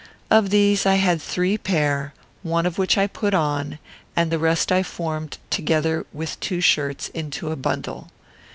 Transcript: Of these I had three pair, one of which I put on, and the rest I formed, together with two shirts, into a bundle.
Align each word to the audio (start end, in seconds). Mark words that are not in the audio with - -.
Of 0.31 0.49
these 0.49 0.87
I 0.87 0.95
had 0.95 1.21
three 1.21 1.59
pair, 1.59 2.15
one 2.41 2.65
of 2.65 2.79
which 2.79 2.97
I 2.97 3.05
put 3.05 3.35
on, 3.35 3.77
and 4.15 4.31
the 4.31 4.39
rest 4.39 4.71
I 4.71 4.81
formed, 4.81 5.37
together 5.51 6.07
with 6.11 6.39
two 6.39 6.59
shirts, 6.59 7.09
into 7.09 7.51
a 7.51 7.55
bundle. 7.55 8.09